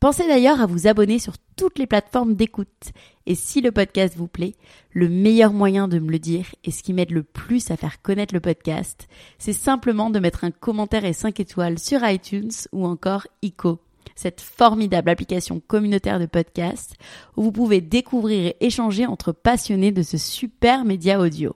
[0.00, 2.92] Pensez d'ailleurs à vous abonner sur toutes les plateformes d'écoute.
[3.26, 4.54] Et si le podcast vous plaît,
[4.92, 8.00] le meilleur moyen de me le dire et ce qui m'aide le plus à faire
[8.00, 12.86] connaître le podcast, c'est simplement de mettre un commentaire et 5 étoiles sur iTunes ou
[12.86, 13.78] encore ICO,
[14.16, 16.94] cette formidable application communautaire de podcast
[17.36, 21.54] où vous pouvez découvrir et échanger entre passionnés de ce super média audio.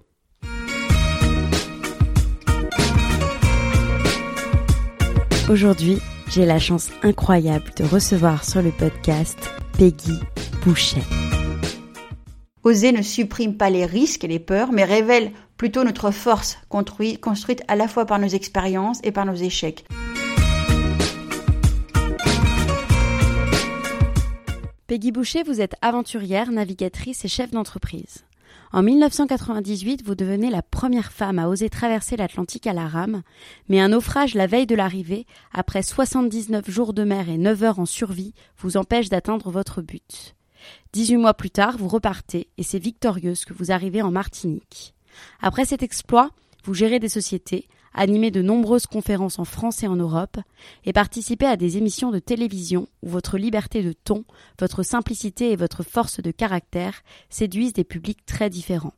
[5.49, 5.99] Aujourd'hui,
[6.35, 9.39] j'ai la chance incroyable de recevoir sur le podcast
[9.79, 10.19] Peggy
[10.65, 11.03] Bouchet.
[12.65, 17.63] Oser ne supprime pas les risques et les peurs, mais révèle plutôt notre force construite
[17.69, 19.85] à la fois par nos expériences et par nos échecs.
[24.89, 28.25] Peggy Boucher, vous êtes aventurière, navigatrice et chef d'entreprise.
[28.75, 33.23] En 1998, vous devenez la première femme à oser traverser l'Atlantique à la rame,
[33.69, 37.79] mais un naufrage la veille de l'arrivée, après 79 jours de mer et 9 heures
[37.79, 40.35] en survie, vous empêche d'atteindre votre but.
[40.93, 44.97] 18 mois plus tard, vous repartez, et c'est victorieuse que vous arrivez en Martinique.
[45.41, 46.31] Après cet exploit,
[46.65, 50.39] vous gérez des sociétés, animez de nombreuses conférences en France et en Europe,
[50.85, 54.25] et participez à des émissions de télévision où votre liberté de ton,
[54.59, 58.95] votre simplicité et votre force de caractère séduisent des publics très différents.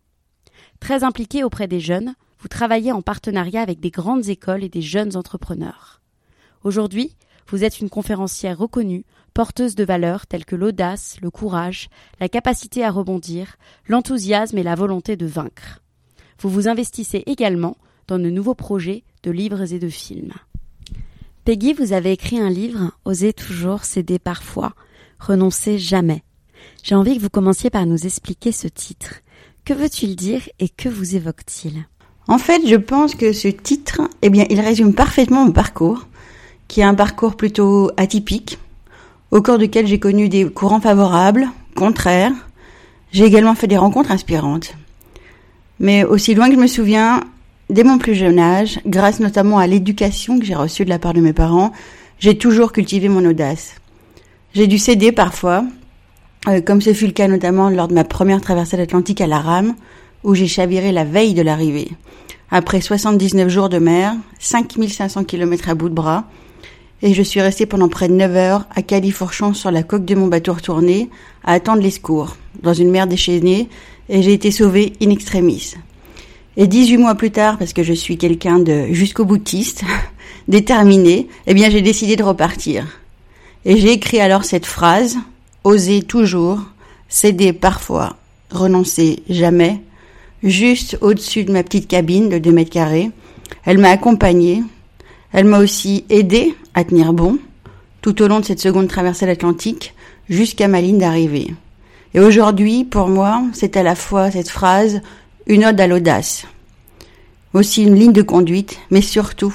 [0.80, 4.82] Très impliqué auprès des jeunes, vous travaillez en partenariat avec des grandes écoles et des
[4.82, 6.00] jeunes entrepreneurs.
[6.64, 7.16] Aujourd'hui,
[7.48, 11.88] vous êtes une conférencière reconnue, porteuse de valeurs telles que l'audace, le courage,
[12.20, 13.56] la capacité à rebondir,
[13.86, 15.82] l'enthousiasme et la volonté de vaincre.
[16.40, 17.76] Vous vous investissez également
[18.08, 20.32] dans de nouveaux projets de livres et de films.
[21.44, 24.72] Peggy, vous avez écrit un livre, Osez toujours, céder parfois,
[25.18, 26.22] renoncer jamais.
[26.82, 29.20] J'ai envie que vous commenciez par nous expliquer ce titre.
[29.64, 31.86] Que veut-il dire et que vous évoque-t-il?
[32.28, 36.06] En fait, je pense que ce titre, eh bien, il résume parfaitement mon parcours,
[36.68, 38.58] qui est un parcours plutôt atypique,
[39.30, 42.32] au cours duquel j'ai connu des courants favorables, contraires.
[43.12, 44.74] J'ai également fait des rencontres inspirantes.
[45.78, 47.20] Mais aussi loin que je me souviens,
[47.68, 51.14] Dès mon plus jeune âge, grâce notamment à l'éducation que j'ai reçue de la part
[51.14, 51.72] de mes parents,
[52.20, 53.74] j'ai toujours cultivé mon audace.
[54.54, 55.64] J'ai dû céder parfois,
[56.46, 59.40] euh, comme ce fut le cas notamment lors de ma première traversée l'Atlantique à la
[59.40, 59.74] rame,
[60.22, 61.90] où j'ai chaviré la veille de l'arrivée.
[62.52, 66.24] Après 79 jours de mer, 5500 km à bout de bras,
[67.02, 70.14] et je suis restée pendant près de 9 heures à califourchon sur la coque de
[70.14, 71.10] mon bateau retourné,
[71.42, 73.68] à attendre les secours, dans une mer déchaînée,
[74.08, 75.74] et j'ai été sauvée in extremis.
[76.56, 79.84] Et 18 mois plus tard, parce que je suis quelqu'un de jusqu'au boutiste,
[80.48, 82.86] déterminé, eh bien j'ai décidé de repartir.
[83.64, 85.18] Et j'ai écrit alors cette phrase,
[85.64, 86.60] oser toujours,
[87.08, 88.16] céder parfois,
[88.50, 89.80] renoncer jamais,
[90.42, 93.10] juste au-dessus de ma petite cabine de 2 mètres carrés.
[93.64, 94.62] Elle m'a accompagnée,
[95.32, 97.38] elle m'a aussi aidé à tenir bon
[98.00, 99.92] tout au long de cette seconde traversée de l'Atlantique
[100.30, 101.54] jusqu'à ma ligne d'arrivée.
[102.14, 105.00] Et aujourd'hui, pour moi, c'est à la fois cette phrase
[105.46, 106.44] une ode à l'audace,
[107.52, 109.54] aussi une ligne de conduite, mais surtout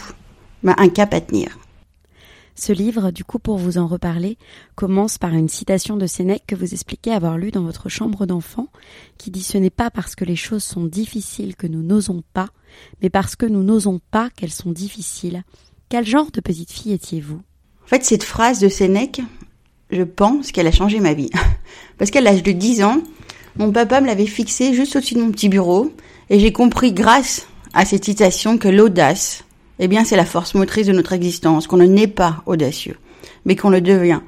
[0.63, 1.57] ben, un cap à tenir.
[2.55, 4.37] Ce livre, du coup, pour vous en reparler,
[4.75, 8.67] commence par une citation de Sénèque que vous expliquez avoir lu dans votre chambre d'enfant,
[9.17, 12.49] qui dit Ce n'est pas parce que les choses sont difficiles que nous n'osons pas,
[13.01, 15.43] mais parce que nous n'osons pas qu'elles sont difficiles.
[15.89, 17.41] Quel genre de petite fille étiez-vous?
[17.83, 19.21] En fait, cette phrase de Sénèque,
[19.89, 21.29] je pense qu'elle a changé ma vie.
[21.97, 23.01] Parce qu'à l'âge de 10 ans,
[23.57, 25.91] mon papa me l'avait fixé juste au-dessus de mon petit bureau
[26.29, 29.43] et j'ai compris grâce à cette citation que l'audace,
[29.79, 32.97] eh bien, c'est la force motrice de notre existence, qu'on ne naît pas audacieux,
[33.45, 34.21] mais qu'on le devient.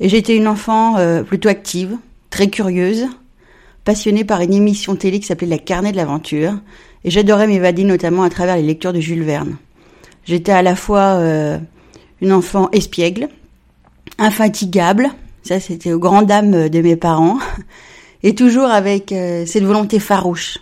[0.00, 1.96] Et j'étais une enfant euh, plutôt active,
[2.30, 3.06] très curieuse,
[3.84, 6.54] passionnée par une émission télé qui s'appelait La Carnet de l'aventure,
[7.04, 9.56] et j'adorais m'évader notamment à travers les lectures de Jules Verne.
[10.24, 11.58] J'étais à la fois euh,
[12.20, 13.28] une enfant espiègle,
[14.18, 15.10] infatigable,
[15.44, 17.38] Ça, c'était aux grandes dames de mes parents.
[18.26, 20.58] Et toujours avec euh, cette volonté farouche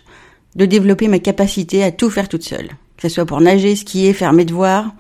[0.55, 2.69] de développer ma capacité à tout faire toute seule.
[2.99, 4.93] Que ce soit pour nager, skier, faire mes devoirs.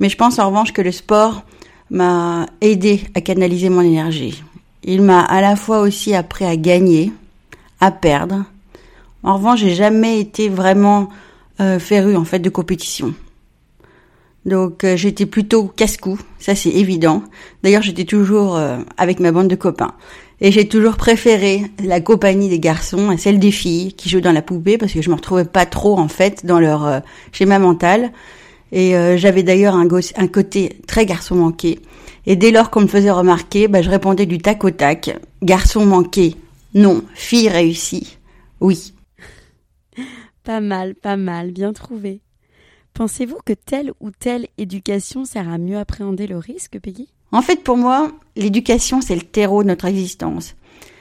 [0.00, 1.44] Mais je pense en revanche que le sport
[1.88, 4.44] m'a aidé à canaliser mon énergie.
[4.82, 7.10] Il m'a à la fois aussi appris à gagner,
[7.80, 8.44] à perdre.
[9.22, 11.08] En revanche, j'ai jamais été vraiment
[11.58, 13.14] euh, féru en fait de compétition.
[14.44, 17.22] Donc euh, j'étais plutôt casse-cou, ça c'est évident.
[17.62, 18.60] D'ailleurs j'étais toujours
[18.98, 19.94] avec ma bande de copains.
[20.40, 24.32] Et j'ai toujours préféré la compagnie des garçons à celle des filles qui jouent dans
[24.32, 27.00] la poupée parce que je me retrouvais pas trop en fait dans leur euh,
[27.32, 28.12] schéma mental.
[28.72, 29.86] Et j'avais d'ailleurs un,
[30.16, 31.78] un, côté très garçon manqué.
[32.26, 35.16] Et dès lors qu'on me faisait remarquer, bah, je répondais du tac au tac.
[35.42, 36.34] Garçon manqué,
[36.74, 37.04] non.
[37.14, 38.18] Fille réussie,
[38.60, 38.94] oui.
[40.42, 42.20] Pas mal, pas mal, bien trouvé.
[42.92, 47.13] Pensez-vous que telle ou telle éducation sert à mieux appréhender le risque, Peggy?
[47.32, 50.54] En fait, pour moi, l'éducation, c'est le terreau de notre existence.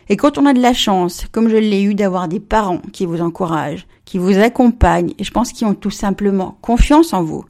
[0.10, 3.06] Et quand on a de la chance, comme je l'ai eu, d'avoir des parents qui
[3.06, 7.46] vous encouragent, qui vous accompagnent, et je pense qu'ils ont tout simplement confiance en vous,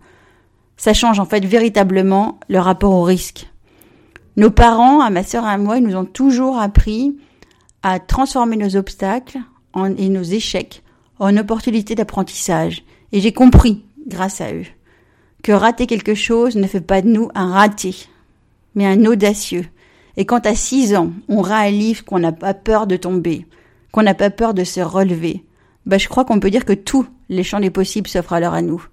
[0.78, 3.48] ça change en fait véritablement le rapport au risque.
[4.36, 7.16] Nos parents, à ma sœur et à moi, ils nous ont toujours appris
[7.84, 9.40] à transformer nos obstacles
[9.98, 10.84] et nos échecs
[11.20, 12.84] en opportunités d'apprentissage.
[13.12, 14.66] Et j'ai compris grâce à eux.
[15.44, 18.08] Que rater quelque chose ne fait pas de nous un raté,
[18.76, 19.66] mais un audacieux.
[20.18, 23.46] Et quand à six ans, on réalise qu'on n'a pas peur de tomber,
[23.92, 25.44] qu'on n'a pas peur de se relever,
[25.86, 28.62] bah, je crois qu'on peut dire que tous les champs des possibles s'offrent alors à
[28.62, 28.86] nous.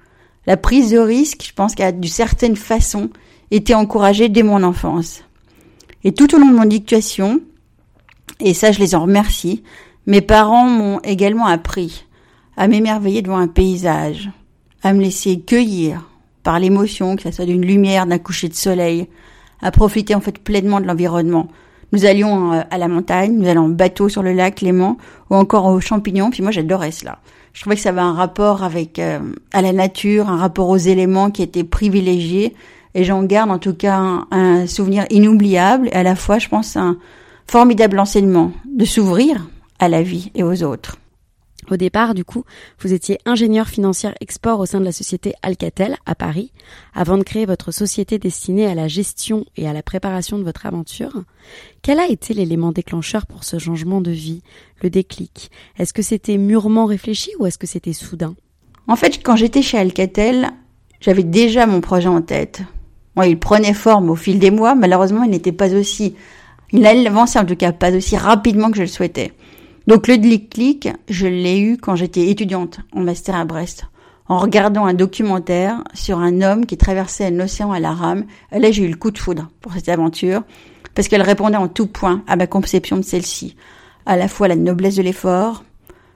[0.46, 3.10] La prise de risque, je pense qu'à d'une certaine façon,
[3.50, 5.22] été encouragée dès mon enfance.
[6.04, 7.40] Et tout au long de mon éducation,
[8.40, 9.62] et ça je les en remercie,
[10.06, 12.06] mes parents m'ont également appris
[12.56, 14.30] à m'émerveiller devant un paysage,
[14.82, 16.08] à me laisser cueillir
[16.42, 19.08] par l'émotion, que ce soit d'une lumière, d'un coucher de soleil,
[19.62, 21.48] à profiter en fait pleinement de l'environnement.
[21.92, 24.96] Nous allions euh, à la montagne, nous allions en bateau sur le lac Léman
[25.28, 26.30] ou encore aux champignons.
[26.30, 27.18] Puis moi j'adorais cela.
[27.52, 29.18] Je trouvais que ça avait un rapport avec euh,
[29.52, 32.54] à la nature, un rapport aux éléments qui était privilégié.
[32.94, 36.48] Et j'en garde en tout cas un, un, souvenir inoubliable et à la fois, je
[36.48, 36.96] pense, un
[37.46, 39.48] formidable enseignement de s'ouvrir
[39.78, 40.96] à la vie et aux autres.
[41.70, 42.44] Au départ, du coup,
[42.80, 46.52] vous étiez ingénieur financier export au sein de la société Alcatel à Paris,
[46.94, 50.66] avant de créer votre société destinée à la gestion et à la préparation de votre
[50.66, 51.22] aventure.
[51.82, 54.42] Quel a été l'élément déclencheur pour ce changement de vie,
[54.82, 55.50] le déclic?
[55.78, 58.34] Est-ce que c'était mûrement réfléchi ou est-ce que c'était soudain?
[58.88, 60.50] En fait, quand j'étais chez Alcatel,
[61.00, 62.62] j'avais déjà mon projet en tête.
[63.22, 66.16] Il prenait forme au fil des mois, malheureusement, il n'était pas aussi...
[66.72, 69.32] Il avançait en tout cas pas aussi rapidement que je le souhaitais.
[69.90, 73.86] Donc le déclic, je l'ai eu quand j'étais étudiante en master à Brest,
[74.28, 78.24] en regardant un documentaire sur un homme qui traversait un océan à la rame.
[78.52, 80.44] là, j'ai eu le coup de foudre pour cette aventure,
[80.94, 83.56] parce qu'elle répondait en tout point à ma conception de celle-ci.
[84.06, 85.64] À la fois la noblesse de l'effort,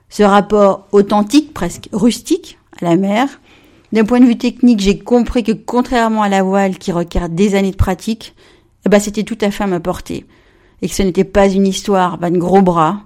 [0.07, 3.27] ce rapport authentique, presque rustique, à la mer.
[3.91, 7.55] D'un point de vue technique, j'ai compris que contrairement à la voile qui requiert des
[7.55, 8.35] années de pratique,
[8.85, 10.25] eh ben, c'était tout à fait à ma portée.
[10.81, 13.01] Et que ce n'était pas une histoire ben, de gros bras,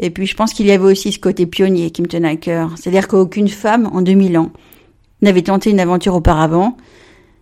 [0.00, 2.36] et puis je pense qu'il y avait aussi ce côté pionnier qui me tenait à
[2.36, 2.72] cœur.
[2.76, 4.50] C'est-à-dire qu'aucune femme en 2000 ans
[5.20, 6.76] n'avait tenté une aventure auparavant.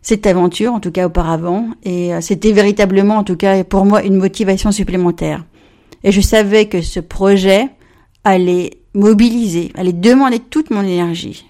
[0.03, 4.03] Cette aventure, en tout cas auparavant, et euh, c'était véritablement, en tout cas pour moi,
[4.03, 5.45] une motivation supplémentaire.
[6.03, 7.69] Et je savais que ce projet
[8.25, 11.47] allait mobiliser, allait demander toute mon énergie.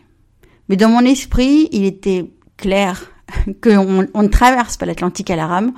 [0.69, 3.11] Mais dans mon esprit, il était clair
[3.63, 5.73] qu'on on ne traverse pas l'Atlantique à la rame,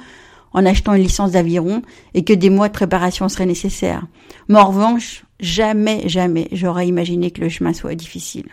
[0.52, 1.82] en achetant une licence d'aviron
[2.14, 4.06] et que des mois de préparation seraient nécessaires.
[4.48, 8.48] Mais en revanche, jamais, jamais j'aurais imaginé que le chemin soit difficile.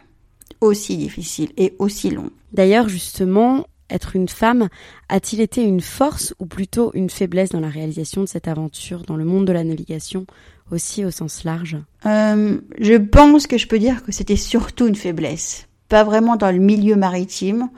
[0.61, 2.29] Aussi difficile et aussi long.
[2.53, 4.69] D'ailleurs, justement, être une femme
[5.09, 9.15] a-t-il été une force ou plutôt une faiblesse dans la réalisation de cette aventure dans
[9.15, 10.25] le monde de la navigation,
[10.71, 11.77] aussi au sens large?
[12.05, 15.67] Euh, Je pense que je peux dire que c'était surtout une faiblesse.
[15.89, 17.69] Pas vraiment dans le milieu maritime.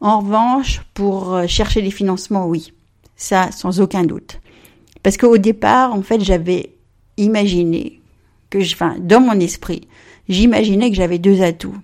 [0.00, 2.72] En revanche, pour euh, chercher des financements, oui.
[3.20, 4.40] Ça, sans aucun doute.
[5.02, 6.72] Parce qu'au départ, en fait, j'avais
[7.18, 8.00] imaginé
[8.48, 9.88] que, je, enfin, dans mon esprit,
[10.30, 11.76] j'imaginais que j'avais deux atouts.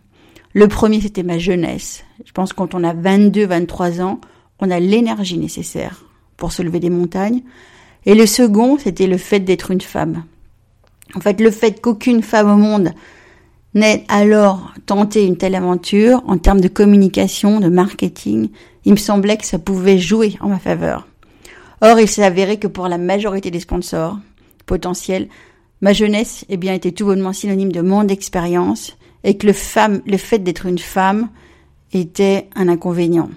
[0.55, 2.05] Le premier, c'était ma jeunesse.
[2.25, 4.19] Je pense que quand on a 22, 23 ans,
[4.61, 6.07] on a l'énergie nécessaire
[6.39, 7.43] pour se lever des montagnes.
[8.07, 10.25] Et le second, c'était le fait d'être une femme.
[11.15, 12.93] En fait, le fait qu'aucune femme au monde
[13.75, 18.49] n'ait alors tenté une telle aventure en termes de communication, de marketing,
[18.87, 21.07] il me semblait que ça pouvait jouer en ma faveur.
[21.81, 24.19] Or, il s'est avéré que pour la majorité des sponsors
[24.65, 25.29] potentiels,
[25.81, 30.03] ma jeunesse eh bien, était tout bonnement synonyme de monde d'expérience et que le, femme,
[30.07, 31.29] le fait d'être une femme
[31.93, 33.31] était un inconvénient.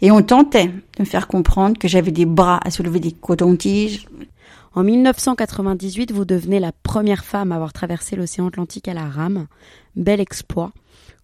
[0.00, 4.06] Et on tentait de me faire comprendre que j'avais des bras à soulever des cotons-tiges.
[4.74, 9.46] En 1998, vous devenez la première femme à avoir traversé l'océan Atlantique à la rame.
[9.96, 10.72] Bel exploit.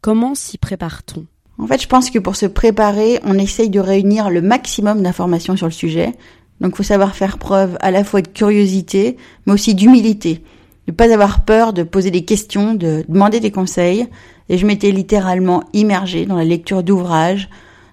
[0.00, 1.26] Comment s'y prépare-t-on?
[1.58, 5.56] En fait, je pense que pour se préparer, on essaye de réunir le maximum d'informations
[5.56, 6.12] sur le sujet.
[6.60, 10.42] Donc, faut savoir faire preuve à la fois de curiosité, mais aussi d'humilité.
[10.86, 14.06] Ne pas avoir peur de poser des questions, de demander des conseils.
[14.48, 17.48] Et je m'étais littéralement immergée dans la lecture d'ouvrages,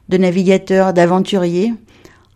[0.09, 1.73] de navigateurs, d'aventuriers.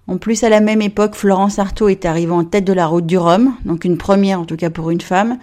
[0.08, 3.06] En plus, à la même époque, Florence Artaud est arrivée en tête de la route
[3.06, 5.38] du Rhum, donc une première en tout cas pour une femme.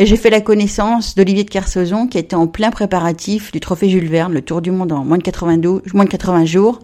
[0.00, 3.90] Et j'ai fait la connaissance d'Olivier de Kersauzon qui était en plein préparatif du trophée
[3.90, 6.78] Jules Verne, le tour du monde en moins de 92, moins de 80 jours.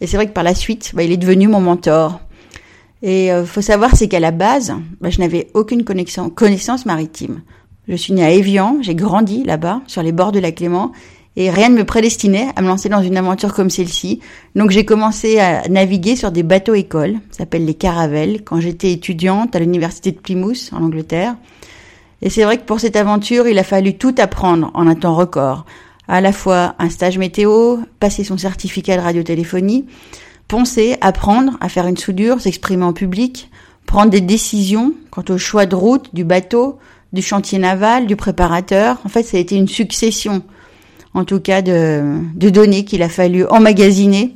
[0.00, 2.20] Et c'est vrai que par la suite, bah, il est devenu mon mentor.
[3.02, 7.42] Et euh, faut savoir, c'est qu'à la base, bah, je n'avais aucune connaissance maritime.
[7.86, 10.90] Je suis née à Évian, j'ai grandi là-bas, sur les bords de la Clément,
[11.36, 14.18] et rien ne me prédestinait à me lancer dans une aventure comme celle-ci.
[14.56, 18.90] Donc j'ai commencé à naviguer sur des bateaux écoles, ça s'appelle les caravelles, quand j'étais
[18.90, 21.36] étudiante à l'université de Plymouth en Angleterre.
[22.22, 25.14] Et c'est vrai que pour cette aventure, il a fallu tout apprendre en un temps
[25.14, 25.66] record.
[26.08, 29.86] À la fois un stage météo, passer son certificat de radiotéléphonie,
[30.48, 33.50] poncer, apprendre à faire une soudure, s'exprimer en public,
[33.86, 36.78] prendre des décisions quant au choix de route du bateau,
[37.12, 38.98] du chantier naval, du préparateur.
[39.04, 40.42] En fait, ça a été une succession
[41.14, 44.34] en tout cas de, de données qu'il a fallu emmagasiner.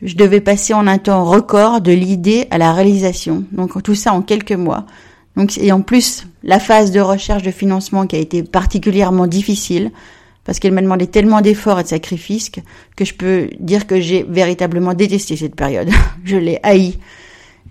[0.00, 3.44] Je devais passer en un temps record de l'idée à la réalisation.
[3.52, 4.86] Donc tout ça en quelques mois.
[5.36, 9.90] Donc et en plus la phase de recherche de financement qui a été particulièrement difficile
[10.44, 12.50] parce qu'elle m'a demandé tellement d'efforts et de sacrifices
[12.96, 15.90] que, je peux dire que j'ai véritablement détesté cette période.
[16.24, 16.98] je l'ai haï.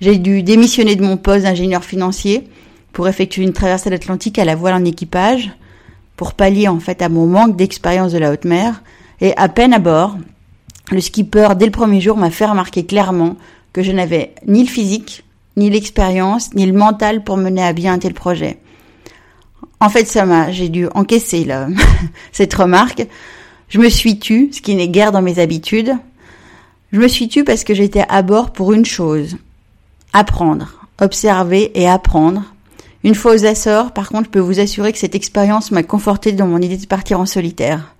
[0.01, 2.48] J'ai dû démissionner de mon poste d'ingénieur financier
[2.94, 5.51] pour effectuer une traversée de l'Atlantique à la voile en équipage
[6.16, 8.82] pour pallier en fait à mon manque d'expérience de la haute mer.
[9.20, 10.18] Et à peine à bord,
[10.92, 13.36] le skipper, dès le premier jour, m'a fait remarquer clairement
[13.74, 15.24] que je n'avais ni le physique,
[15.60, 18.58] ni l'expérience, ni le mental pour mener à bien un tel projet.
[19.80, 21.68] En fait, ça m'a, j'ai dû encaisser là,
[22.32, 23.06] cette remarque.
[23.70, 25.94] Je me suis tue, ce qui n'est guère dans mes habitudes.
[26.92, 29.38] Je me suis tue parce que j'étais à bord pour une chose.
[30.12, 32.44] Apprendre, observer et apprendre
[33.04, 36.34] une fois aux Açores, par contre, je peux vous assurer que cette expérience m'a conforté
[36.34, 37.96] dans mon idée de partir en solitaire.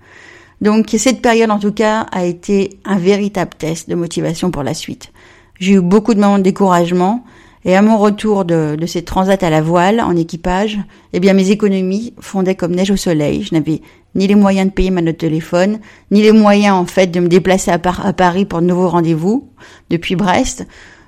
[0.60, 4.74] Donc cette période en tout cas a été un véritable test de motivation pour la
[4.74, 5.10] suite.
[5.58, 7.24] J'ai eu beaucoup de moments de découragement
[7.64, 10.78] et à mon retour de, de ces transats à la voile en équipage,
[11.12, 13.42] eh bien mes économies fondaient comme neige au soleil.
[13.42, 13.82] Je n'avais
[14.14, 15.78] ni les moyens de payer ma note de téléphone,
[16.10, 19.50] ni les moyens en fait de me déplacer à, à Paris pour de nouveaux rendez-vous
[19.90, 20.66] depuis Brest.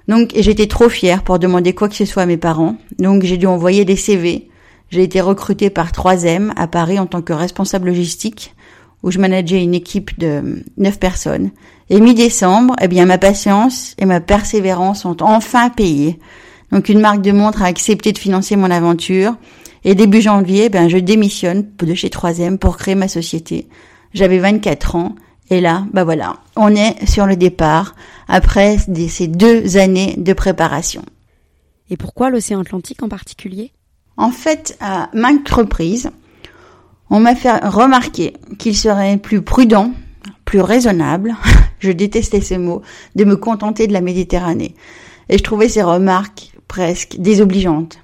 [0.08, 2.76] Donc j'étais trop fière pour demander quoi que ce soit à mes parents.
[2.98, 4.48] Donc j'ai dû envoyer des CV.
[4.90, 8.54] J'ai été recrutée par 3M à Paris en tant que responsable logistique
[9.02, 11.50] où je manageais une équipe de 9 personnes.
[11.92, 16.18] Et mi-décembre, eh bien ma patience et ma persévérance ont enfin payé.
[16.70, 19.36] Donc une marque de montre a accepté de financer mon aventure.
[19.84, 23.68] Et début janvier, ben je démissionne de chez 3M pour créer ma société.
[24.14, 25.16] J'avais 24 ans
[25.50, 27.94] et là, bah voilà, on est sur le départ
[28.26, 31.02] après ces deux années de préparation.
[31.90, 33.70] Et pourquoi l'océan Atlantique en particulier?
[34.16, 36.10] En fait, à maintes reprises,
[37.10, 39.92] on m'a fait remarquer qu'il serait plus prudent,
[40.52, 41.34] plus raisonnable,
[41.78, 42.82] je détestais ces mots,
[43.16, 44.74] de me contenter de la Méditerranée.
[45.30, 47.98] Et je trouvais ces remarques presque désobligeantes.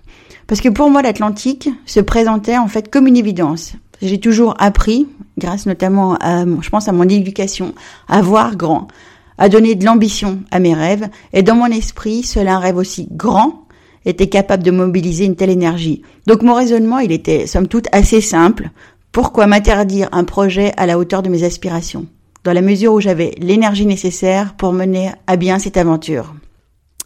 [0.46, 3.74] Parce que pour moi, l'Atlantique se présentait en fait comme une évidence.
[4.00, 7.74] J'ai toujours appris, grâce notamment à, je pense à mon éducation,
[8.08, 8.88] à voir grand,
[9.36, 13.08] à donner de l'ambition à mes rêves, et dans mon esprit, seul un rêve aussi
[13.10, 13.66] grand
[14.06, 16.00] était capable de mobiliser une telle énergie.
[16.26, 18.70] Donc mon raisonnement, il était somme toute assez simple.
[19.12, 22.06] Pourquoi m'interdire un projet à la hauteur de mes aspirations,
[22.44, 26.34] dans la mesure où j'avais l'énergie nécessaire pour mener à bien cette aventure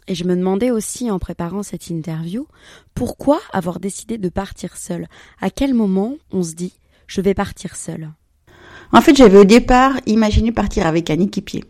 [0.07, 2.47] et je me demandais aussi en préparant cette interview,
[2.93, 5.07] pourquoi avoir décidé de partir seul
[5.41, 6.73] À quel moment on se dit
[7.07, 8.09] je vais partir seule?
[8.91, 11.63] En fait, j'avais au départ imaginé partir avec un équipier.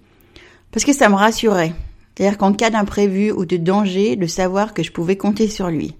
[0.71, 1.73] Parce que ça me rassurait.
[2.15, 5.95] C'est-à-dire qu'en cas d'imprévu ou de danger, de savoir que je pouvais compter sur lui.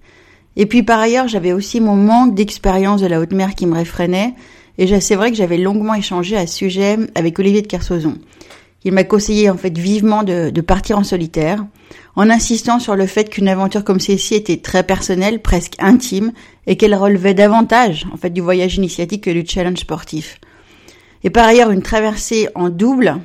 [0.56, 3.74] Et puis par ailleurs, j'avais aussi mon manque d'expérience de la haute mer qui me
[3.74, 4.34] réfrénait.
[4.78, 8.18] Et c'est vrai que j'avais longuement échangé à ce sujet avec Olivier de Kersauzon.
[8.84, 11.64] Il m'a conseillé en fait vivement de, partir en solitaire,
[12.16, 16.32] en insistant sur le fait qu'une aventure comme celle-ci était très personnelle, presque intime,
[16.66, 20.38] et qu'elle relevait davantage en fait du voyage initiatique que du challenge sportif.
[21.22, 23.16] Et par ailleurs, une traversée en double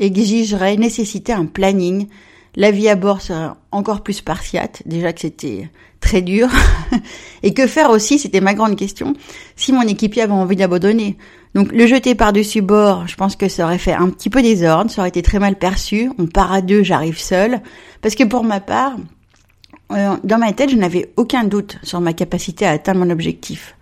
[0.00, 2.08] exigerait, nécessiter un planning.
[2.56, 5.68] La vie à bord serait encore plus spartiate, déjà que c'était
[6.00, 6.48] très dur.
[7.42, 9.14] et que faire aussi, c'était ma grande question,
[9.56, 11.16] si mon équipier avait envie d'abandonner.
[11.54, 14.90] Donc le jeter par-dessus bord, je pense que ça aurait fait un petit peu désordre,
[14.90, 16.10] ça aurait été très mal perçu.
[16.18, 17.60] On part à deux, j'arrive seule.
[18.02, 18.96] Parce que pour ma part,
[19.92, 23.74] euh, dans ma tête, je n'avais aucun doute sur ma capacité à atteindre mon objectif.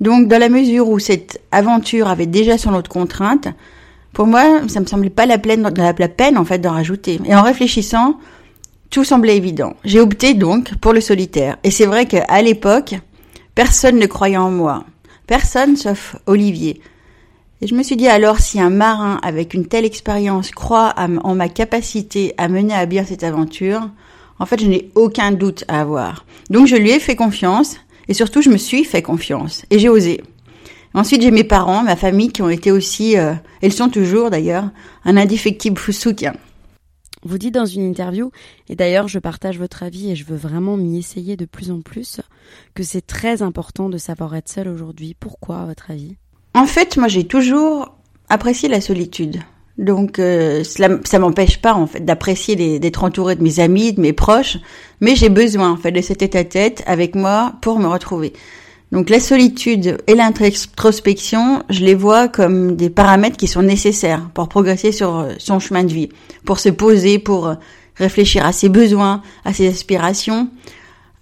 [0.00, 3.48] Donc, dans la mesure où cette aventure avait déjà son autre contrainte,
[4.12, 7.20] pour moi, ça me semblait pas la peine, la peine en fait d'en rajouter.
[7.24, 8.18] Et en réfléchissant,
[8.90, 9.74] tout semblait évident.
[9.84, 11.58] J'ai opté donc pour le solitaire.
[11.64, 12.94] Et c'est vrai qu'à l'époque,
[13.54, 14.84] personne ne croyait en moi.
[15.26, 16.80] Personne sauf Olivier.
[17.60, 21.34] Et je me suis dit alors si un marin avec une telle expérience croit en
[21.34, 23.90] ma capacité à mener à bien cette aventure,
[24.38, 26.24] en fait je n'ai aucun doute à avoir.
[26.50, 27.76] Donc je lui ai fait confiance
[28.06, 30.22] et surtout je me suis fait confiance et j'ai osé.
[30.94, 34.70] Ensuite j'ai mes parents, ma famille qui ont été aussi, euh, elles sont toujours d'ailleurs,
[35.04, 36.34] un indéfectible soutien.
[37.28, 38.30] Vous dites dans une interview,
[38.70, 41.82] et d'ailleurs je partage votre avis et je veux vraiment m'y essayer de plus en
[41.82, 42.22] plus,
[42.74, 45.14] que c'est très important de savoir être seul aujourd'hui.
[45.20, 46.16] Pourquoi à votre avis?
[46.54, 47.94] En fait, moi, j'ai toujours
[48.30, 49.40] apprécié la solitude.
[49.76, 54.00] Donc, euh, cela, ça m'empêche pas en fait d'apprécier d'être entouré de mes amis, de
[54.00, 54.56] mes proches,
[55.02, 58.32] mais j'ai besoin en fait de cet tête-à-tête avec moi pour me retrouver.
[58.90, 64.48] Donc, la solitude et l'introspection, je les vois comme des paramètres qui sont nécessaires pour
[64.48, 66.08] progresser sur euh, son chemin de vie,
[66.46, 67.54] pour se poser, pour euh,
[67.96, 70.48] réfléchir à ses besoins, à ses aspirations,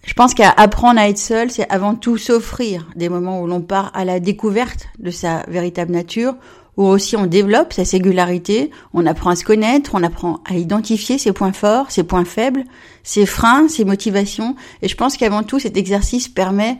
[0.06, 3.60] je pense qu'à apprendre à être seul, c'est avant tout s'offrir des moments où l'on
[3.60, 6.36] part à la découverte de sa véritable nature,
[6.76, 11.18] où aussi on développe sa singularité, on apprend à se connaître, on apprend à identifier
[11.18, 12.64] ses points forts, ses points faibles,
[13.02, 14.54] ses freins, ses motivations.
[14.80, 16.78] Et je pense qu'avant tout, cet exercice permet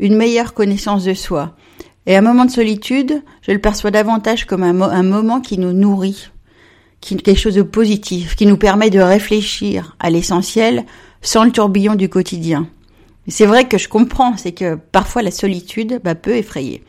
[0.00, 1.54] une meilleure connaissance de soi.
[2.06, 6.30] Et un moment de solitude, je le perçois davantage comme un, moment qui nous nourrit,
[7.00, 10.86] qui quelque chose de positif, qui nous permet de réfléchir à l'essentiel,
[11.20, 12.66] sans le tourbillon du quotidien.
[13.28, 16.82] C'est vrai que je comprends, c'est que parfois la solitude bah, peut effrayer.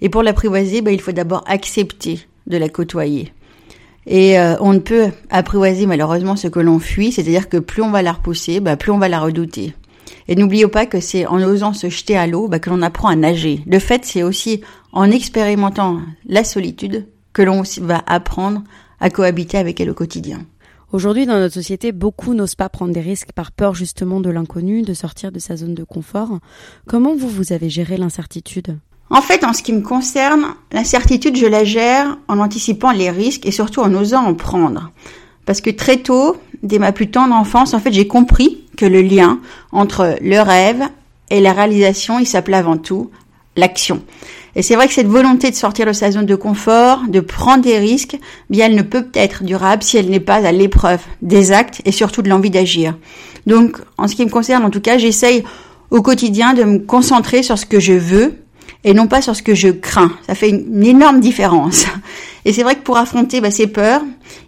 [0.00, 3.32] Et pour l'apprivoiser, bah, il faut d'abord accepter de la côtoyer.
[4.06, 7.90] Et euh, on ne peut apprivoiser malheureusement ce que l'on fuit, c'est-à-dire que plus on
[7.90, 9.74] va la repousser, bah, plus on va la redouter.
[10.28, 13.08] Et n'oublions pas que c'est en osant se jeter à l'eau bah, que l'on apprend
[13.08, 13.62] à nager.
[13.66, 14.60] De fait, c'est aussi
[14.92, 18.62] en expérimentant la solitude que l'on va apprendre
[19.00, 20.40] à cohabiter avec elle au quotidien.
[20.92, 24.82] Aujourd'hui, dans notre société, beaucoup n'osent pas prendre des risques par peur justement de l'inconnu,
[24.82, 26.38] de sortir de sa zone de confort.
[26.86, 28.78] Comment vous, vous avez géré l'incertitude?
[29.10, 33.46] En fait, en ce qui me concerne, l'incertitude, je la gère en anticipant les risques
[33.46, 34.90] et surtout en osant en prendre.
[35.44, 39.02] Parce que très tôt, dès ma plus tendre enfance, en fait, j'ai compris que le
[39.02, 39.40] lien
[39.72, 40.82] entre le rêve
[41.30, 43.10] et la réalisation, il s'appelait avant tout
[43.56, 44.02] l'action.
[44.54, 47.62] Et c'est vrai que cette volonté de sortir de sa zone de confort, de prendre
[47.62, 51.52] des risques, bien elle ne peut être durable si elle n'est pas à l'épreuve des
[51.52, 52.96] actes et surtout de l'envie d'agir.
[53.46, 55.44] Donc, en ce qui me concerne, en tout cas, j'essaye
[55.90, 58.34] au quotidien de me concentrer sur ce que je veux
[58.86, 60.12] et non pas sur ce que je crains.
[60.26, 61.86] Ça fait une énorme différence.
[62.44, 64.00] Et c'est vrai que pour affronter bah, ces peurs,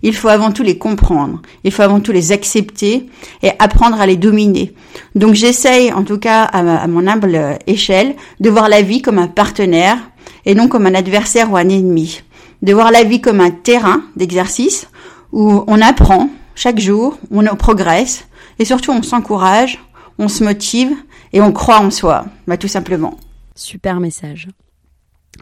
[0.03, 3.09] il faut avant tout les comprendre, il faut avant tout les accepter
[3.42, 4.72] et apprendre à les dominer.
[5.16, 9.27] Donc j'essaye, en tout cas à, mon humble échelle, de voir la vie comme un
[9.27, 9.98] partenaire
[10.46, 12.22] et non comme un adversaire ou un ennemi.
[12.62, 14.87] De voir la vie comme un terrain d'exercice
[15.33, 18.27] où on apprend chaque jour, on progresse
[18.61, 19.85] et surtout on s'encourage,
[20.20, 20.92] on se motive
[21.33, 23.18] et on croit en soi, bah, tout simplement.
[23.59, 24.47] Super message.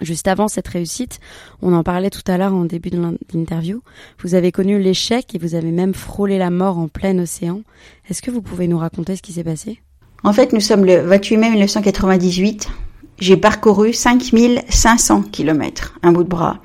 [0.00, 1.20] Juste avant cette réussite,
[1.60, 2.98] on en parlait tout à l'heure en début de
[3.34, 3.82] l'interview,
[4.22, 7.60] vous avez connu l'échec et vous avez même frôlé la mort en plein océan.
[8.08, 9.82] Est-ce que vous pouvez nous raconter ce qui s'est passé?
[10.24, 12.70] En fait, nous sommes le 28 mai 1998.
[13.18, 16.60] J'ai parcouru 5500 km, un bout de bras.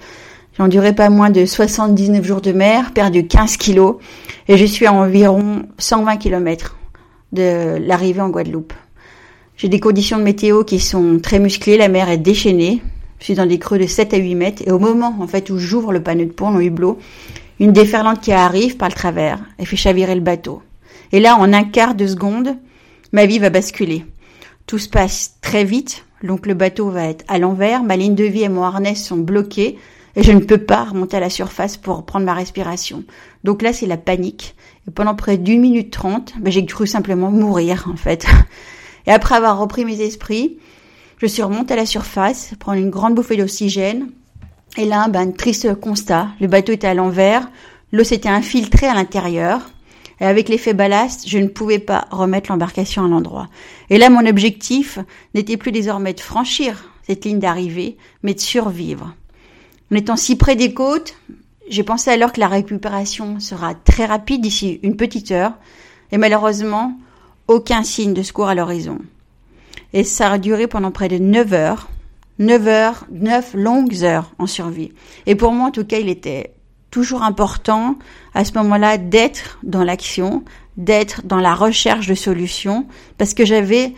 [0.53, 3.97] J'ai enduré pas moins de 79 jours de mer, perdu 15 kilos
[4.47, 6.77] et je suis à environ 120 km
[7.33, 8.73] de l'arrivée en Guadeloupe.
[9.61, 12.81] J'ai des conditions de météo qui sont très musclées, la mer est déchaînée,
[13.19, 15.51] je suis dans des creux de 7 à 8 mètres et au moment en fait
[15.51, 16.97] où j'ouvre le panneau de pont, le hublot,
[17.59, 20.63] une déferlante qui arrive par le travers et fait chavirer le bateau.
[21.11, 22.57] Et là, en un quart de seconde,
[23.11, 24.03] ma vie va basculer.
[24.65, 28.23] Tout se passe très vite, donc le bateau va être à l'envers, ma ligne de
[28.23, 29.77] vie et mon harnais sont bloqués
[30.15, 33.03] et je ne peux pas remonter à la surface pour prendre ma respiration.
[33.43, 34.55] Donc là, c'est la panique.
[34.87, 38.25] Et pendant près d'une minute trente, ben, j'ai cru simplement mourir en fait.
[39.07, 40.57] Et après avoir repris mes esprits,
[41.17, 44.09] je suis remontée à la surface, prendre une grande bouffée d'oxygène.
[44.77, 46.29] Et là, ben, triste constat.
[46.39, 47.49] Le bateau était à l'envers.
[47.91, 49.69] L'eau s'était infiltrée à l'intérieur.
[50.19, 53.49] Et avec l'effet ballast, je ne pouvais pas remettre l'embarcation à l'endroit.
[53.89, 54.99] Et là, mon objectif
[55.33, 59.15] n'était plus désormais de franchir cette ligne d'arrivée, mais de survivre.
[59.91, 61.15] En étant si près des côtes,
[61.69, 65.53] j'ai pensé alors que la récupération sera très rapide d'ici une petite heure.
[66.11, 66.97] Et malheureusement,
[67.51, 68.99] aucun signe de secours à l'horizon.
[69.93, 71.89] Et ça a duré pendant près de 9 heures.
[72.39, 74.91] 9 heures, 9 longues heures en survie.
[75.25, 76.53] Et pour moi, en tout cas, il était
[76.89, 77.97] toujours important
[78.33, 80.43] à ce moment-là d'être dans l'action,
[80.77, 82.87] d'être dans la recherche de solutions
[83.17, 83.93] parce que j'avais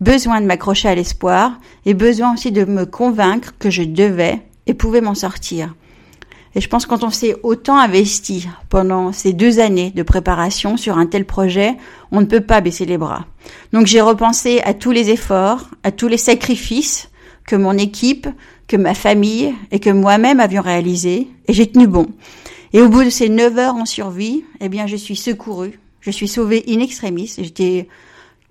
[0.00, 4.74] besoin de m'accrocher à l'espoir et besoin aussi de me convaincre que je devais et
[4.74, 5.74] pouvais m'en sortir.
[6.54, 10.98] Et je pense quand on s'est autant investi pendant ces deux années de préparation sur
[10.98, 11.76] un tel projet,
[12.10, 13.26] on ne peut pas baisser les bras.
[13.72, 17.10] Donc j'ai repensé à tous les efforts, à tous les sacrifices
[17.46, 18.28] que mon équipe,
[18.66, 22.06] que ma famille et que moi-même avions réalisés, et j'ai tenu bon.
[22.72, 26.10] Et au bout de ces neuf heures en survie, eh bien, je suis secourue, je
[26.10, 27.32] suis sauvée in extremis.
[27.38, 27.88] J'étais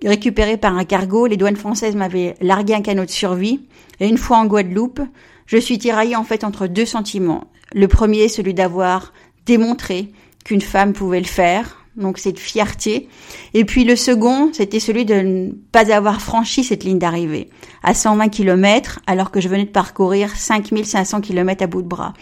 [0.04, 1.26] récupérée par un cargo.
[1.26, 3.60] Les douanes françaises m'avaient largué un canot de survie.
[4.00, 5.00] Et une fois en Guadeloupe,
[5.46, 7.44] je suis tiraillée en fait entre deux sentiments.
[7.74, 9.12] Le premier, celui d'avoir
[9.46, 10.12] démontré
[10.44, 13.08] qu'une femme pouvait le faire, donc cette fierté.
[13.54, 17.50] Et puis le second, c'était celui de ne pas avoir franchi cette ligne d'arrivée
[17.82, 22.14] à 120 km alors que je venais de parcourir 5500 km à bout de bras.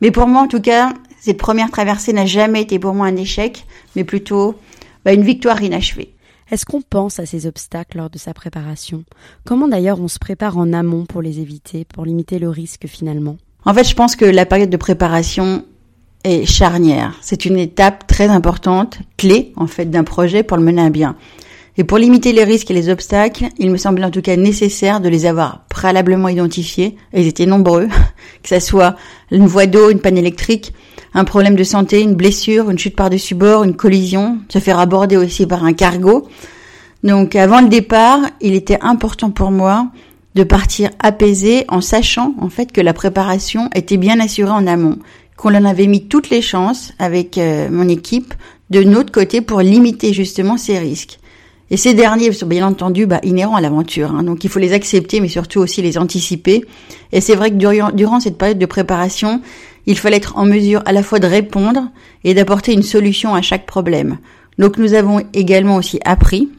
[0.00, 3.16] Mais pour moi, en tout cas, cette première traversée n'a jamais été pour moi un
[3.16, 4.54] échec, mais plutôt
[5.04, 6.14] bah, une victoire inachevée.
[6.50, 9.04] Est-ce qu'on pense à ces obstacles lors de sa préparation?
[9.44, 13.36] Comment d'ailleurs on se prépare en amont pour les éviter, pour limiter le risque finalement?
[13.66, 15.64] En fait, je pense que la période de préparation
[16.24, 17.14] est charnière.
[17.20, 21.16] C'est une étape très importante, clé en fait d'un projet pour le mener à bien.
[21.76, 25.00] Et pour limiter les risques et les obstacles, il me semble en tout cas nécessaire
[25.00, 27.88] de les avoir préalablement identifiés, et ils étaient nombreux,
[28.42, 28.96] que ce soit
[29.30, 30.72] une voie d'eau, une panne électrique,
[31.18, 35.16] un problème de santé, une blessure, une chute par-dessus bord, une collision, se faire aborder
[35.16, 36.28] aussi par un cargo.
[37.02, 39.88] Donc avant le départ, il était important pour moi
[40.36, 44.98] de partir apaisé en sachant en fait que la préparation était bien assurée en amont,
[45.36, 48.32] qu'on en avait mis toutes les chances avec euh, mon équipe
[48.70, 51.18] de notre côté pour limiter justement ces risques.
[51.70, 54.22] Et ces derniers sont bien entendu bah, inhérents à l'aventure, hein.
[54.22, 56.64] donc il faut les accepter, mais surtout aussi les anticiper.
[57.10, 59.42] Et c'est vrai que durant, durant cette période de préparation,
[59.88, 61.88] il fallait être en mesure à la fois de répondre
[62.22, 64.18] et d'apporter une solution à chaque problème.
[64.58, 66.50] Donc nous avons également aussi appris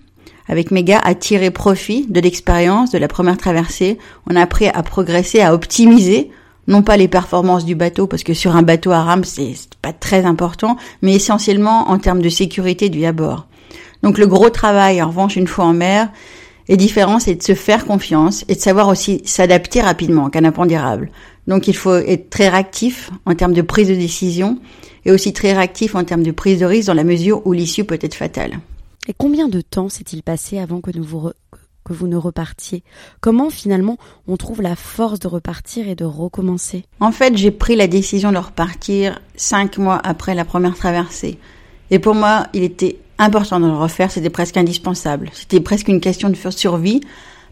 [0.47, 3.99] avec mes gars à tirer profit de l'expérience de la première traversée.
[4.27, 6.31] On a appris à progresser, à optimiser
[6.67, 9.93] non pas les performances du bateau parce que sur un bateau à rame c'est pas
[9.93, 13.45] très important, mais essentiellement en termes de sécurité du à bord.
[14.01, 16.09] Donc le gros travail en revanche une fois en mer
[16.69, 21.11] est différent, c'est de se faire confiance et de savoir aussi s'adapter rapidement qu'un impondérable.
[21.47, 24.59] Donc il faut être très réactif en termes de prise de décision
[25.03, 27.83] et aussi très réactif en termes de prise de risque dans la mesure où l'issue
[27.83, 28.59] peut être fatale.
[29.07, 31.31] Et combien de temps s'est-il passé avant que, vous
[31.83, 32.83] que vous ne repartiez?
[33.19, 36.85] Comment finalement on trouve la force de repartir et de recommencer?
[36.99, 41.39] En fait, j'ai pris la décision de repartir cinq mois après la première traversée.
[41.89, 45.29] Et pour moi, il était important de le refaire, c'était presque indispensable.
[45.33, 47.01] C'était presque une question de survie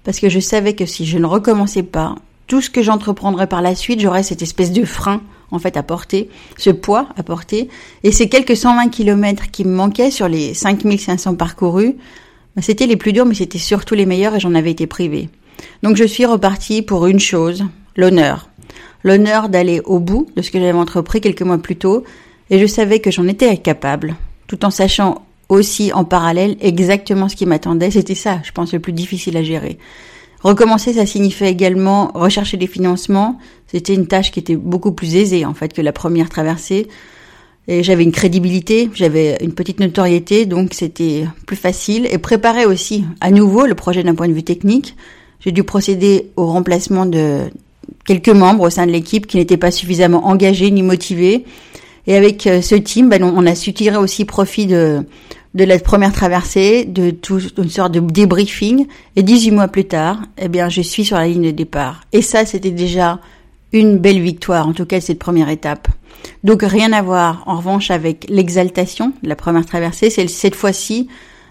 [0.03, 2.15] parce que je savais que si je ne recommençais pas,
[2.47, 5.83] tout ce que j'entreprendrais par la suite, j'aurais cette espèce de frein en fait à
[5.83, 7.69] porter, ce poids à porter.
[8.03, 11.95] Et ces quelques 120 kilomètres qui me manquaient sur les 5500 parcourus,
[12.55, 15.29] bah, c'était les plus durs, mais c'était surtout les meilleurs et j'en avais été privée.
[15.83, 18.49] Donc je suis repartie pour une chose, l'honneur.
[19.03, 22.03] L'honneur d'aller au bout de ce que j'avais entrepris quelques mois plus tôt,
[22.49, 24.15] et je savais que j'en étais capable,
[24.47, 27.91] tout en sachant aussi en parallèle exactement ce qui m'attendait.
[27.91, 29.77] C'était ça, je pense, le plus difficile à gérer.
[30.41, 33.39] Recommencer, ça signifiait également rechercher des financements.
[33.67, 36.87] C'était une tâche qui était beaucoup plus aisée en fait que la première traversée.
[37.67, 42.07] Et j'avais une crédibilité, j'avais une petite notoriété, donc c'était plus facile.
[42.11, 44.95] Et préparer aussi à nouveau le projet d'un point de vue technique.
[45.39, 47.41] J'ai dû procéder au remplacement de
[48.05, 51.45] quelques membres au sein de l'équipe qui n'étaient pas suffisamment engagés ni motivés.
[52.05, 55.03] Et avec euh, ce team, ben, on a su tirer aussi profit de,
[55.57, 58.85] de la première traversée, de tout, une sorte de débriefing.
[59.15, 62.01] Et 18 mois plus tard, eh bien, je suis sur la ligne de départ.
[62.13, 63.19] Et ça, c'était déjà
[63.73, 65.87] une belle victoire, en tout cas cette première étape.
[66.43, 70.11] Donc rien à voir, en revanche, avec l'exaltation de la première traversée.
[70.11, 71.07] C'est cette fois-ci,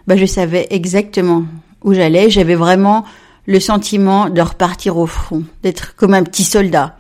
[0.06, 1.44] bah, je savais exactement
[1.82, 2.30] où j'allais.
[2.30, 3.04] J'avais vraiment
[3.46, 6.96] le sentiment de repartir au front, d'être comme un petit soldat.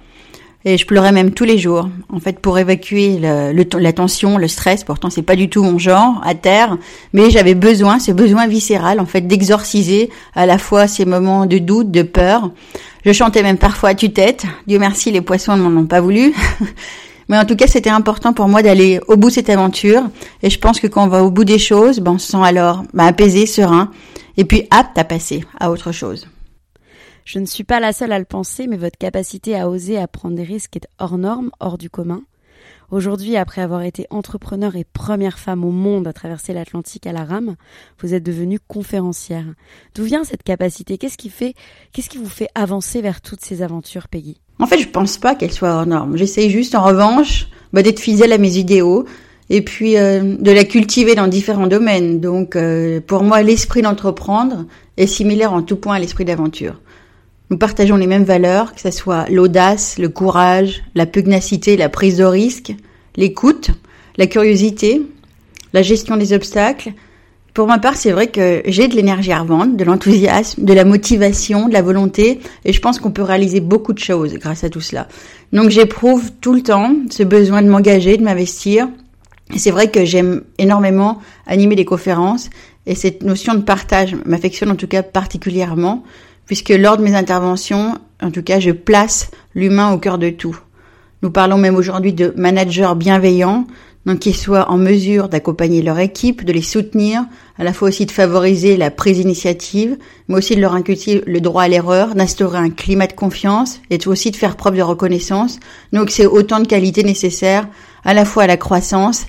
[0.68, 4.82] Et je pleurais même tous les jours, en fait, pour évacuer la tension, le stress.
[4.82, 6.76] Pourtant, c'est pas du tout mon genre à terre,
[7.12, 11.58] mais j'avais besoin, ce besoin viscéral, en fait, d'exorciser à la fois ces moments de
[11.58, 12.50] doute, de peur.
[13.04, 14.44] Je chantais même parfois à tue-tête.
[14.66, 16.34] Dieu merci, les poissons ne m'en ont pas voulu.
[17.28, 20.02] mais en tout cas, c'était important pour moi d'aller au bout de cette aventure.
[20.42, 22.42] Et je pense que quand on va au bout des choses, ben, on se sent
[22.42, 23.92] alors ben, apaisé, serein,
[24.36, 26.26] et puis apte à passer à autre chose.
[27.26, 30.06] Je ne suis pas la seule à le penser, mais votre capacité à oser à
[30.06, 32.22] prendre des risques est hors norme, hors du commun.
[32.92, 37.24] Aujourd'hui, après avoir été entrepreneur et première femme au monde à traverser l'Atlantique à la
[37.24, 37.56] rame,
[38.00, 39.44] vous êtes devenue conférencière.
[39.96, 40.98] D'où vient cette capacité?
[40.98, 41.54] Qu'est-ce qui fait,
[41.92, 44.40] qu'est-ce qui vous fait avancer vers toutes ces aventures, Peggy?
[44.60, 46.16] En fait, je pense pas qu'elle soit hors norme.
[46.16, 49.04] J'essaye juste, en revanche, bah, d'être fidèle à mes idéaux
[49.50, 52.20] et puis euh, de la cultiver dans différents domaines.
[52.20, 54.64] Donc euh, pour moi, l'esprit d'entreprendre
[54.96, 56.80] est similaire en tout point à l'esprit d'aventure.
[57.48, 62.16] Nous partageons les mêmes valeurs, que ce soit l'audace, le courage, la pugnacité, la prise
[62.16, 62.74] de risque,
[63.16, 63.70] l'écoute,
[64.16, 65.02] la curiosité,
[65.72, 66.92] la gestion des obstacles.
[67.54, 70.84] Pour ma part, c'est vrai que j'ai de l'énergie à revendre, de l'enthousiasme, de la
[70.84, 74.68] motivation, de la volonté, et je pense qu'on peut réaliser beaucoup de choses grâce à
[74.68, 75.06] tout cela.
[75.52, 78.88] Donc j'éprouve tout le temps ce besoin de m'engager, de m'investir,
[79.54, 82.50] et c'est vrai que j'aime énormément animer des conférences
[82.86, 86.02] et cette notion de partage m'affectionne en tout cas particulièrement
[86.46, 90.58] puisque lors de mes interventions, en tout cas, je place l'humain au cœur de tout.
[91.22, 93.66] Nous parlons même aujourd'hui de managers bienveillants,
[94.06, 97.24] donc qui soient en mesure d'accompagner leur équipe, de les soutenir,
[97.58, 101.40] à la fois aussi de favoriser la prise d'initiative, mais aussi de leur inculquer le
[101.40, 105.58] droit à l'erreur, d'instaurer un climat de confiance et aussi de faire preuve de reconnaissance.
[105.92, 107.66] Donc c'est autant de qualités nécessaires
[108.04, 109.26] à la fois à la croissance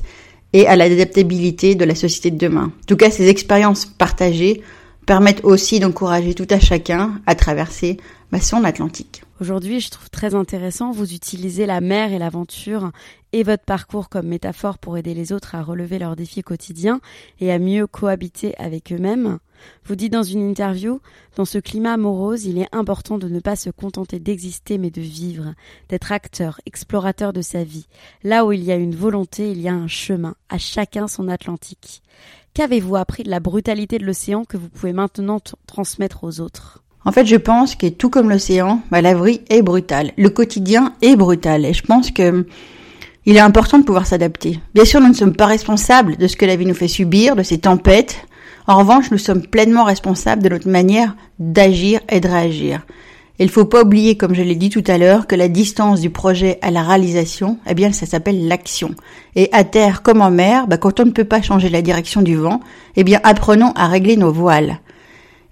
[0.53, 2.65] et à l'adaptabilité de la société de demain.
[2.65, 4.61] En tout cas, ces expériences partagées
[5.07, 7.97] permettent aussi d'encourager tout à chacun à traverser
[8.31, 9.23] bah, son Atlantique.
[9.39, 12.91] Aujourd'hui, je trouve très intéressant, vous utilisez la mer et l'aventure
[13.31, 16.99] et votre parcours comme métaphore pour aider les autres à relever leurs défis quotidiens
[17.39, 19.39] et à mieux cohabiter avec eux-mêmes.
[19.85, 20.99] Vous dites dans une interview,
[21.35, 25.01] dans ce climat morose, il est important de ne pas se contenter d'exister mais de
[25.01, 25.53] vivre,
[25.87, 27.87] d'être acteur, explorateur de sa vie.
[28.23, 31.29] Là où il y a une volonté, il y a un chemin, à chacun son
[31.29, 32.01] Atlantique.
[32.57, 36.81] Qu'avez-vous appris de la brutalité de l'océan que vous pouvez maintenant transmettre aux autres?
[37.05, 40.11] En fait, je pense que tout comme l'océan, bah, la vie est brutale.
[40.17, 41.65] Le quotidien est brutal.
[41.65, 42.47] Et je pense que
[43.27, 44.59] il est important de pouvoir s'adapter.
[44.73, 47.35] Bien sûr, nous ne sommes pas responsables de ce que la vie nous fait subir,
[47.35, 48.25] de ces tempêtes.
[48.65, 52.87] En revanche, nous sommes pleinement responsables de notre manière d'agir et de réagir.
[53.39, 56.09] Il faut pas oublier, comme je l'ai dit tout à l'heure, que la distance du
[56.09, 58.95] projet à la réalisation, eh bien, ça s'appelle l'action.
[59.35, 62.23] Et à terre comme en mer, bah, quand on ne peut pas changer la direction
[62.23, 62.61] du vent,
[62.95, 64.79] eh bien, apprenons à régler nos voiles.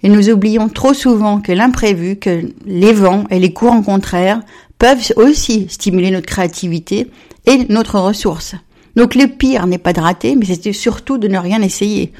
[0.02, 4.42] Et nous oublions trop souvent que l'imprévu, que les vents et les courants contraires
[4.80, 7.12] peuvent aussi stimuler notre créativité
[7.46, 8.56] et notre ressource.
[8.96, 12.14] Donc le pire n'est pas de rater, mais c'était surtout de ne rien essayer.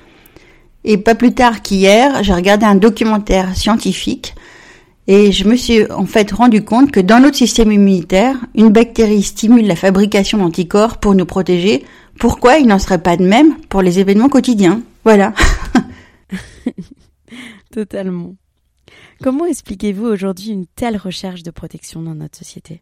[0.84, 4.36] Et pas plus tard qu'hier, j'ai regardé un documentaire scientifique
[5.08, 9.22] et je me suis en fait rendu compte que dans notre système immunitaire, une bactérie
[9.22, 11.86] stimule la fabrication d'anticorps pour nous protéger.
[12.20, 14.82] Pourquoi il n'en serait pas de même pour les événements quotidiens?
[15.04, 15.34] Voilà.
[17.72, 18.36] Totalement.
[19.22, 22.82] Comment expliquez-vous aujourd'hui une telle recherche de protection dans notre société?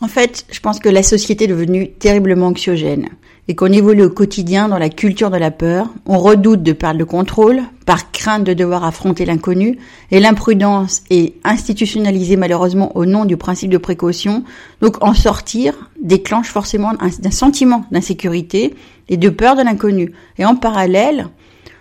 [0.00, 3.08] En fait, je pense que la société est devenue terriblement anxiogène
[3.48, 5.88] et qu'on évolue au quotidien dans la culture de la peur.
[6.04, 9.78] On redoute de perdre le contrôle par crainte de devoir affronter l'inconnu
[10.10, 14.44] et l'imprudence est institutionnalisée malheureusement au nom du principe de précaution.
[14.82, 18.74] Donc en sortir déclenche forcément un, un sentiment d'insécurité
[19.08, 20.12] et de peur de l'inconnu.
[20.36, 21.28] Et en parallèle,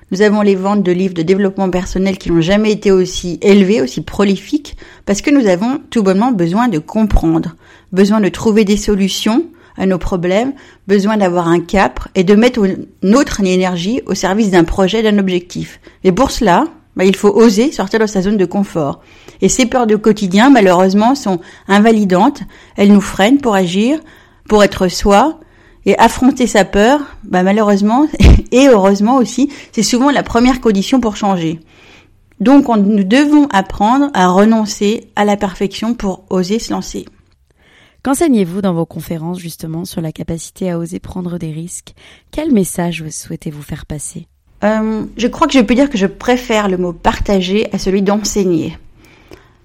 [0.10, 3.82] nous avons les ventes de livres de développement personnel qui n'ont jamais été aussi élevées,
[3.82, 7.58] aussi prolifiques, parce que nous avons tout bonnement besoin de comprendre,
[7.92, 9.44] besoin de trouver des solutions
[9.78, 10.54] à nos problèmes,
[10.88, 12.62] besoin d'avoir un cap et de mettre
[13.04, 15.80] notre énergie au service d'un projet, d'un objectif.
[16.04, 19.02] Et pour cela, bah, il faut oser sortir de sa zone de confort.
[19.42, 22.42] Et ces peurs de quotidien, malheureusement, sont invalidantes.
[22.76, 24.00] Elles nous freinent pour agir,
[24.50, 25.40] pour être soi,
[25.86, 28.08] et affronter sa peur, bah malheureusement,
[28.52, 31.60] et heureusement aussi, c'est souvent la première condition pour changer.
[32.40, 37.06] Donc nous devons apprendre à renoncer à la perfection pour oser se lancer.
[38.08, 41.94] Qu'enseignez-vous dans vos conférences justement sur la capacité à oser prendre des risques?
[42.32, 44.28] Quel message souhaitez-vous faire passer?
[44.64, 48.02] Euh, Je crois que je peux dire que je préfère le mot partager à celui
[48.02, 48.78] d'enseigner.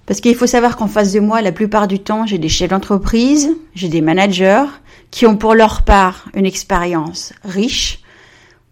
[0.07, 2.71] Parce qu'il faut savoir qu'en face de moi, la plupart du temps, j'ai des chefs
[2.71, 4.65] d'entreprise, j'ai des managers
[5.13, 8.01] qui ont pour leur part une expérience riche.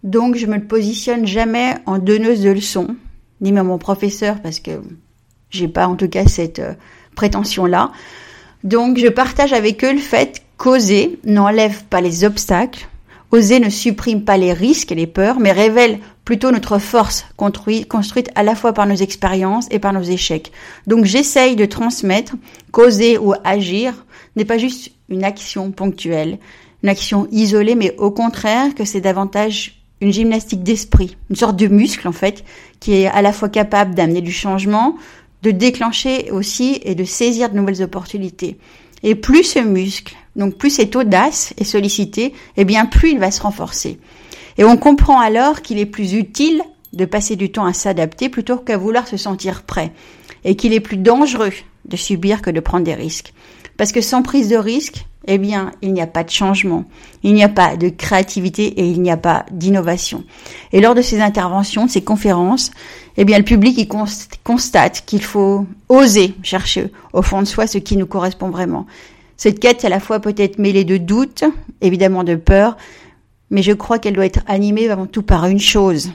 [0.03, 2.97] Donc, je me positionne jamais en donneuse de leçons,
[3.39, 4.81] ni même mon professeur, parce que
[5.49, 6.73] j'ai pas en tout cas cette euh,
[7.15, 7.93] prétention-là.
[8.63, 12.87] Donc, je partage avec eux le fait qu'oser n'enlève pas les obstacles,
[13.31, 18.29] oser ne supprime pas les risques et les peurs, mais révèle plutôt notre force construite
[18.35, 20.51] à la fois par nos expériences et par nos échecs.
[20.85, 22.33] Donc j'essaye de transmettre
[22.71, 26.37] qu'oser ou agir n'est pas juste une action ponctuelle,
[26.83, 31.67] une action isolée, mais au contraire que c'est davantage une gymnastique d'esprit, une sorte de
[31.67, 32.43] muscle en fait,
[32.79, 34.95] qui est à la fois capable d'amener du changement,
[35.43, 38.57] de déclencher aussi et de saisir de nouvelles opportunités.
[39.03, 43.31] Et plus ce muscle, donc plus cette audace est sollicité, eh bien plus il va
[43.31, 43.99] se renforcer.
[44.57, 46.61] Et on comprend alors qu'il est plus utile
[46.93, 49.93] de passer du temps à s'adapter plutôt qu'à vouloir se sentir prêt,
[50.43, 51.53] et qu'il est plus dangereux
[51.85, 53.33] de subir que de prendre des risques.
[53.81, 56.85] Parce que sans prise de risque, eh bien, il n'y a pas de changement,
[57.23, 60.23] il n'y a pas de créativité et il n'y a pas d'innovation.
[60.71, 62.69] Et lors de ces interventions, ces conférences,
[63.17, 63.91] eh bien, le public
[64.43, 68.85] constate qu'il faut oser chercher au fond de soi ce qui nous correspond vraiment.
[69.35, 71.43] Cette quête, à la fois peut-être mêlée de doutes,
[71.81, 72.77] évidemment de peur,
[73.49, 76.11] mais je crois qu'elle doit être animée avant tout par une chose,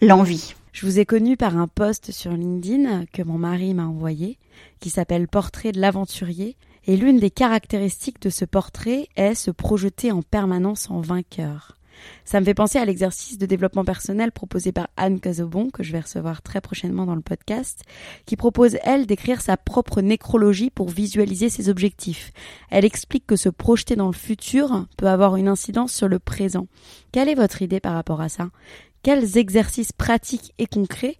[0.00, 0.54] l'envie.
[0.72, 4.38] Je vous ai connu par un post sur LinkedIn que mon mari m'a envoyé,
[4.80, 10.12] qui s'appelle Portrait de l'aventurier, et l'une des caractéristiques de ce portrait est se projeter
[10.12, 11.76] en permanence en vainqueur.
[12.24, 15.92] Ça me fait penser à l'exercice de développement personnel proposé par Anne Cazobon, que je
[15.92, 17.82] vais recevoir très prochainement dans le podcast,
[18.26, 22.32] qui propose, elle, d'écrire sa propre nécrologie pour visualiser ses objectifs.
[22.70, 26.66] Elle explique que se projeter dans le futur peut avoir une incidence sur le présent.
[27.12, 28.50] Quelle est votre idée par rapport à ça?
[29.02, 31.16] Quels exercices pratiques et concrets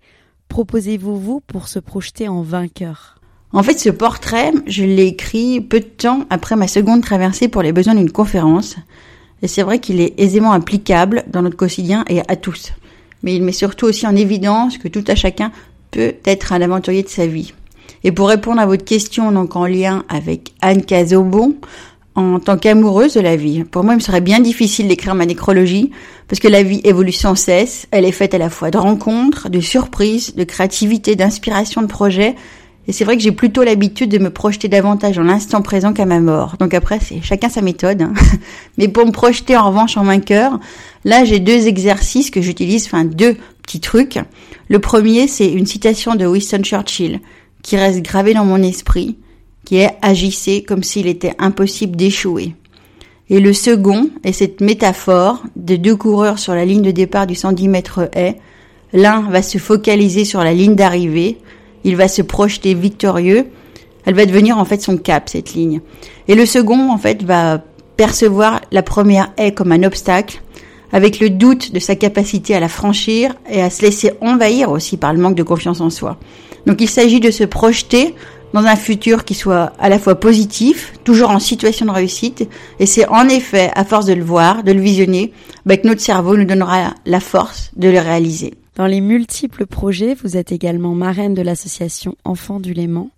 [0.48, 3.19] proposez-vous vous pour se projeter en vainqueur?
[3.52, 7.62] En fait, ce portrait, je l'ai écrit peu de temps après ma seconde traversée pour
[7.62, 8.76] les besoins d'une conférence.
[9.42, 12.72] Et c'est vrai qu'il est aisément applicable dans notre quotidien et à tous.
[13.22, 15.50] Mais il met surtout aussi en évidence que tout à chacun
[15.90, 17.52] peut être un aventurier de sa vie.
[18.04, 21.56] Et pour répondre à votre question, donc en lien avec Anne Cazobon,
[22.14, 25.26] en tant qu'amoureuse de la vie, pour moi, il me serait bien difficile d'écrire ma
[25.26, 25.90] nécrologie,
[26.28, 27.86] parce que la vie évolue sans cesse.
[27.90, 32.36] Elle est faite à la fois de rencontres, de surprises, de créativité, d'inspiration, de projets,
[32.90, 36.06] et c'est vrai que j'ai plutôt l'habitude de me projeter davantage en l'instant présent qu'à
[36.06, 36.56] ma mort.
[36.58, 38.02] Donc après, c'est chacun sa méthode.
[38.02, 38.14] Hein.
[38.78, 40.58] Mais pour me projeter en revanche en vainqueur,
[41.04, 44.18] là j'ai deux exercices que j'utilise, enfin deux petits trucs.
[44.66, 47.20] Le premier, c'est une citation de Winston Churchill
[47.62, 49.18] qui reste gravée dans mon esprit,
[49.64, 52.56] qui est agissez comme s'il était impossible d'échouer.
[53.28, 57.36] Et le second est cette métaphore de deux coureurs sur la ligne de départ du
[57.36, 58.40] 110 mètres haie.
[58.92, 61.38] L'un va se focaliser sur la ligne d'arrivée,
[61.84, 63.46] il va se projeter victorieux.
[64.06, 65.80] Elle va devenir en fait son cap, cette ligne.
[66.28, 67.62] Et le second, en fait, va
[67.96, 70.40] percevoir la première haie comme un obstacle,
[70.92, 74.96] avec le doute de sa capacité à la franchir et à se laisser envahir aussi
[74.96, 76.18] par le manque de confiance en soi.
[76.66, 78.14] Donc il s'agit de se projeter
[78.52, 82.86] dans un futur qui soit à la fois positif, toujours en situation de réussite, et
[82.86, 85.32] c'est en effet, à force de le voir, de le visionner,
[85.66, 88.54] bah, que notre cerveau nous donnera la force de le réaliser.
[88.80, 93.10] Dans les multiples projets, vous êtes également marraine de l'association Enfants du Léman.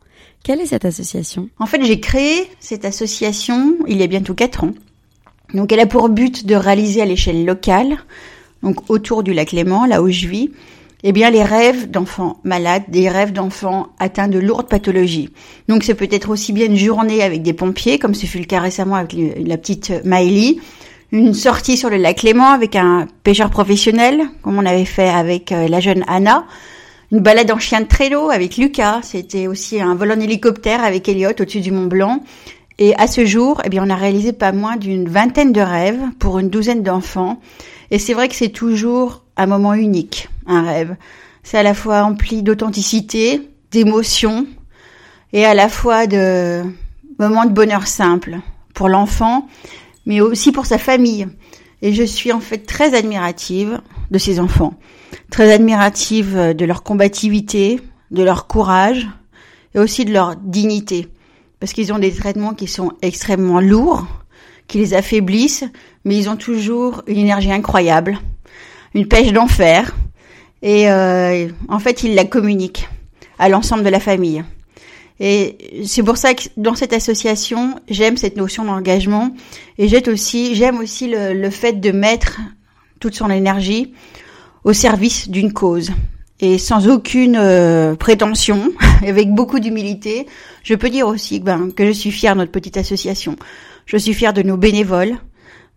[0.43, 1.51] Quelle est cette association?
[1.61, 4.73] En fait, j'ai créé cette association il y a bientôt 4 ans.
[5.55, 7.99] Donc, elle a pour but de réaliser à l'échelle locale,
[8.65, 10.51] donc autour du lac Léman, là où je vis,
[11.05, 15.29] eh bien, les rêves d'enfants malades, des rêves d'enfants atteints de lourdes pathologies.
[15.69, 18.59] Donc, c'est peut-être aussi bien une journée avec des pompiers, comme ce fut le cas
[18.59, 20.61] récemment avec la petite Maëlie,
[21.13, 25.53] une sortie sur le lac Léman avec un pêcheur professionnel, comme on avait fait avec
[25.53, 26.47] euh, la jeune Anna,
[27.13, 31.07] une balade en chien de traîneau avec Lucas, c'était aussi un vol en hélicoptère avec
[31.11, 32.21] Elliot au-dessus du Mont Blanc.
[32.79, 36.01] Et à ce jour, eh bien, on a réalisé pas moins d'une vingtaine de rêves
[36.19, 37.39] pour une douzaine d'enfants.
[37.91, 40.97] Et c'est vrai que c'est toujours un moment unique, un rêve.
[41.43, 44.47] C'est à la fois empli d'authenticité, d'émotion,
[45.35, 46.63] et à la fois de
[47.19, 48.39] moments de bonheur simple
[48.73, 49.47] pour l'enfant,
[50.07, 51.27] mais aussi pour sa famille.
[51.83, 54.75] Et je suis en fait très admirative de ces enfants,
[55.31, 59.09] très admirative de leur combativité, de leur courage
[59.75, 61.09] et aussi de leur dignité.
[61.59, 64.07] Parce qu'ils ont des traitements qui sont extrêmement lourds,
[64.69, 65.65] qui les affaiblissent,
[66.05, 68.19] mais ils ont toujours une énergie incroyable,
[68.95, 69.95] une pêche d'enfer.
[70.63, 72.89] Et euh, en fait, ils la communiquent
[73.39, 74.45] à l'ensemble de la famille.
[75.21, 79.35] Et c'est pour ça que dans cette association, j'aime cette notion d'engagement
[79.79, 80.09] et j'aime
[80.79, 82.41] aussi, le, fait de mettre
[83.01, 83.93] toute son énergie
[84.65, 85.91] au service d'une cause.
[86.41, 88.73] Et sans aucune euh, prétention,
[89.07, 90.27] avec beaucoup d'humilité,
[90.65, 93.37] je peux dire aussi ben, que je suis fière de notre petite association.
[93.87, 95.19] Je suis fière de nos bénévoles,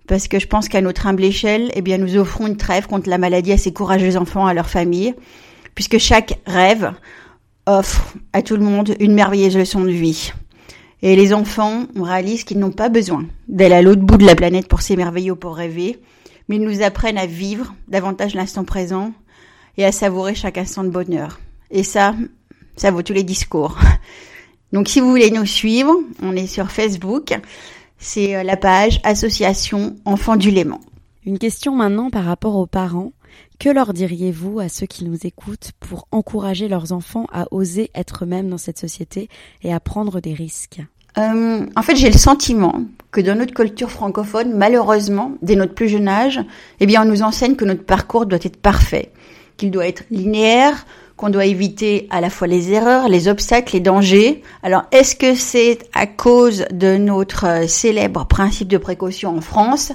[0.07, 3.09] parce que je pense qu'à notre humble échelle, eh bien, nous offrons une trêve contre
[3.09, 5.15] la maladie à ces courageux enfants, à leurs familles,
[5.73, 6.93] puisque chaque rêve
[7.65, 10.33] offre à tout le monde une merveilleuse leçon de vie.
[11.01, 14.35] Et les enfants, on réalise qu'ils n'ont pas besoin d'aller à l'autre bout de la
[14.35, 15.99] planète pour s'émerveiller pour rêver,
[16.47, 19.11] mais ils nous apprennent à vivre davantage l'instant présent
[19.77, 21.39] et à savourer chaque instant de bonheur.
[21.71, 22.15] Et ça,
[22.75, 23.77] ça vaut tous les discours.
[24.73, 27.37] Donc si vous voulez nous suivre, on est sur Facebook.
[27.97, 30.79] C'est euh, la page Association Enfants du Léman.
[31.25, 33.11] Une question maintenant par rapport aux parents.
[33.59, 38.23] Que leur diriez-vous à ceux qui nous écoutent pour encourager leurs enfants à oser être
[38.23, 39.29] eux-mêmes dans cette société
[39.63, 40.81] et à prendre des risques?
[41.17, 42.81] Euh, En fait, j'ai le sentiment
[43.11, 46.41] que dans notre culture francophone, malheureusement, dès notre plus jeune âge,
[46.79, 49.11] eh bien, on nous enseigne que notre parcours doit être parfait,
[49.55, 53.79] qu'il doit être linéaire, qu'on doit éviter à la fois les erreurs, les obstacles, les
[53.79, 54.43] dangers.
[54.63, 59.93] Alors, est-ce que c'est à cause de notre euh, célèbre principe de précaution en France?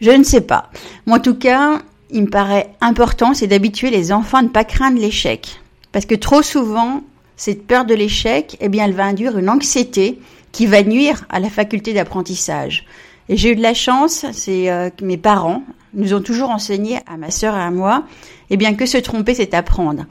[0.00, 0.70] Je ne sais pas.
[1.06, 1.82] Moi, en tout cas,
[2.14, 5.60] il me paraît important, c'est d'habituer les enfants à ne pas craindre l'échec.
[5.90, 7.02] Parce que trop souvent,
[7.36, 10.20] cette peur de l'échec, eh bien, elle va induire une anxiété
[10.52, 12.86] qui va nuire à la faculté d'apprentissage.
[13.28, 17.00] Et j'ai eu de la chance, c'est euh, que mes parents nous ont toujours enseigné
[17.06, 18.04] à ma sœur et à moi,
[18.50, 20.04] eh bien que se tromper c'est apprendre,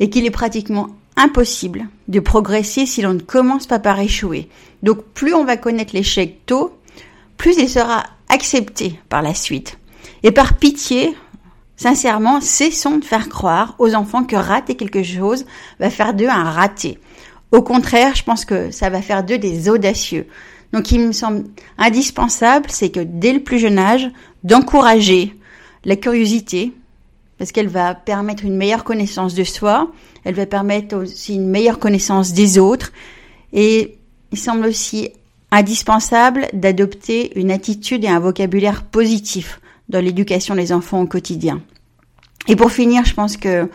[0.00, 4.48] et qu'il est pratiquement impossible de progresser si l'on ne commence pas par échouer.
[4.82, 6.76] Donc plus on va connaître l'échec tôt,
[7.38, 9.78] plus il sera accepté par la suite.
[10.22, 11.14] Et par pitié,
[11.78, 15.46] sincèrement, cessons de faire croire aux enfants que rater quelque chose
[15.80, 16.98] va faire d'eux un raté.
[17.52, 20.26] Au contraire, je pense que ça va faire d'eux des audacieux.
[20.74, 21.44] Donc il me semble
[21.78, 24.10] indispensable, c'est que dès le plus jeune âge,
[24.44, 25.34] d'encourager
[25.84, 26.74] la curiosité,
[27.38, 29.90] parce qu'elle va permettre une meilleure connaissance de soi,
[30.24, 32.92] elle va permettre aussi une meilleure connaissance des autres,
[33.52, 33.96] et
[34.32, 35.10] il semble aussi
[35.50, 41.60] indispensable d'adopter une attitude et un vocabulaire positif dans l'éducation des enfants au quotidien.
[42.46, 43.68] Et pour finir, je pense que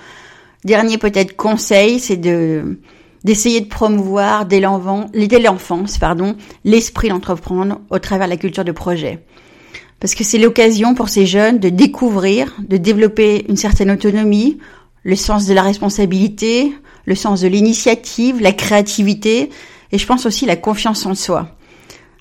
[0.63, 2.79] dernier peut-être conseil, c'est de
[3.23, 6.35] d'essayer de promouvoir dès l'enfance, pardon,
[6.65, 9.23] l'esprit d'entreprendre au travers de la culture de projet.
[10.01, 14.57] Parce que c'est l'occasion pour ces jeunes de découvrir, de développer une certaine autonomie,
[15.03, 16.73] le sens de la responsabilité,
[17.05, 19.49] le sens de l'initiative, la créativité
[19.93, 21.55] et je pense aussi la confiance en soi.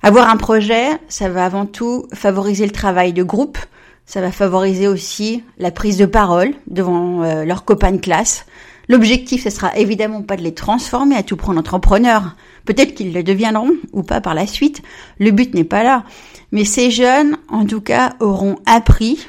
[0.03, 3.59] Avoir un projet, ça va avant tout favoriser le travail de groupe,
[4.07, 8.47] ça va favoriser aussi la prise de parole devant euh, leurs copains de classe,
[8.89, 12.37] L'objectif, ce sera évidemment pas de les transformer à tout prendre entrepreneurs.
[12.65, 14.83] Peut-être qu'ils le deviendront ou pas par la suite.
[15.19, 16.05] Le but n'est pas là.
[16.51, 19.29] Mais ces jeunes, en tout cas, auront appris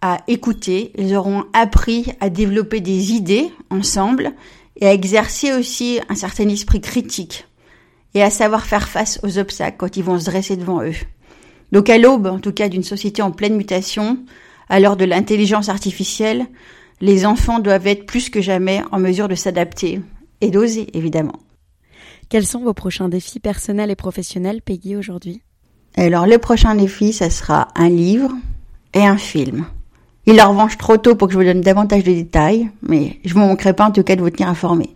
[0.00, 4.32] à écouter, ils auront appris à développer des idées ensemble
[4.76, 7.48] et à exercer aussi un certain esprit critique
[8.14, 10.94] et à savoir faire face aux obstacles quand ils vont se dresser devant eux.
[11.72, 14.18] Donc à l'aube, en tout cas, d'une société en pleine mutation,
[14.68, 16.46] à l'heure de l'intelligence artificielle,
[17.00, 20.00] les enfants doivent être plus que jamais en mesure de s'adapter
[20.40, 21.38] et d'oser, évidemment.
[22.28, 25.42] Quels sont vos prochains défis personnels et professionnels, Peggy, aujourd'hui?
[25.96, 28.30] Alors, le prochain défi, ça sera un livre
[28.94, 29.66] et un film.
[30.26, 33.34] Il en revanche trop tôt pour que je vous donne davantage de détails, mais je
[33.34, 34.94] ne vous manquerai pas en tout cas de vous tenir informé.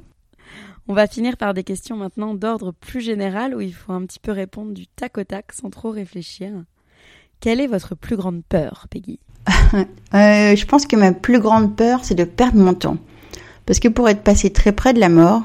[0.89, 4.19] On va finir par des questions maintenant d'ordre plus général où il faut un petit
[4.19, 6.51] peu répondre du tac au tac sans trop réfléchir.
[7.41, 9.19] Quelle est votre plus grande peur, Peggy?
[10.15, 12.99] Euh, je pense que ma plus grande peur, c'est de perdre mon temps.
[13.65, 15.43] Parce que pour être passé très près de la mort,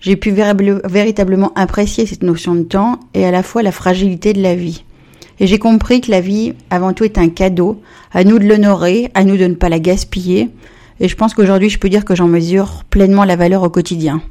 [0.00, 4.40] j'ai pu véritablement apprécier cette notion de temps et à la fois la fragilité de
[4.40, 4.84] la vie.
[5.38, 9.10] Et j'ai compris que la vie, avant tout, est un cadeau, à nous de l'honorer,
[9.12, 10.48] à nous de ne pas la gaspiller.
[10.98, 14.22] Et je pense qu'aujourd'hui, je peux dire que j'en mesure pleinement la valeur au quotidien.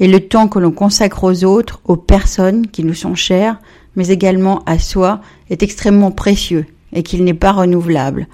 [0.00, 3.60] Et le temps que l'on consacre aux autres, aux personnes qui nous sont chères,
[3.96, 5.20] mais également à soi,
[5.50, 8.28] est extrêmement précieux et qu'il n'est pas renouvelable.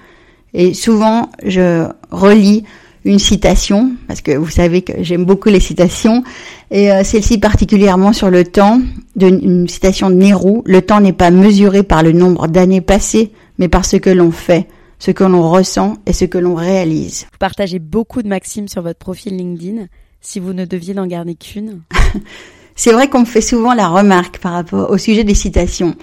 [0.53, 2.65] Et souvent, je relis
[3.05, 6.25] une citation, parce que vous savez que j'aime beaucoup les citations,
[6.71, 8.81] et euh, celle-ci particulièrement sur le temps,
[9.15, 13.69] d'une citation de Nehru, le temps n'est pas mesuré par le nombre d'années passées, mais
[13.69, 17.27] par ce que l'on fait, ce que l'on ressent et ce que l'on réalise.
[17.33, 19.87] Vous partagez beaucoup de maximes sur votre profil LinkedIn,
[20.25, 21.83] si vous ne deviez n'en garder qu'une.
[22.77, 25.95] C'est vrai qu'on me fait souvent la remarque par rapport au sujet des citations.